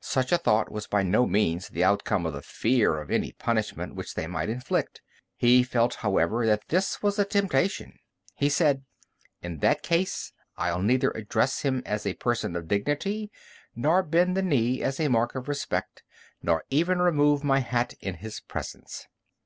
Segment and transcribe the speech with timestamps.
[0.00, 3.94] Such a thought was by no means the outcome of the fear of any punishment
[3.94, 5.02] which they might inflict.
[5.36, 7.98] He felt, however, that this was a temptation;
[8.34, 8.82] he said,
[9.42, 13.30] "In that case I'll neither address him as a person of dignity,
[13.76, 16.02] nor bend the knee as a mark of respect,
[16.42, 19.06] nor even remove my hat in his presence."